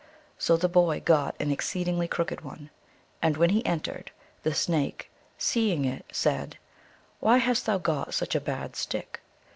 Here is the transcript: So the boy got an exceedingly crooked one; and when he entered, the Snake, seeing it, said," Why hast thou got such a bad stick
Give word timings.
So 0.39 0.57
the 0.57 0.67
boy 0.67 0.99
got 1.05 1.35
an 1.39 1.51
exceedingly 1.51 2.07
crooked 2.07 2.41
one; 2.41 2.71
and 3.21 3.37
when 3.37 3.51
he 3.51 3.63
entered, 3.67 4.09
the 4.41 4.51
Snake, 4.55 5.11
seeing 5.37 5.85
it, 5.85 6.07
said," 6.11 6.57
Why 7.19 7.37
hast 7.37 7.67
thou 7.67 7.77
got 7.77 8.15
such 8.15 8.33
a 8.33 8.41
bad 8.41 8.75
stick 8.75 9.21